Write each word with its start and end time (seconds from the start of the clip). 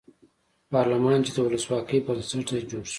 پارلمان 0.71 1.19
چې 1.25 1.31
د 1.33 1.37
ولسواکۍ 1.45 1.99
بنسټ 2.05 2.47
دی 2.53 2.61
جوړ 2.71 2.83
شو. 2.87 2.89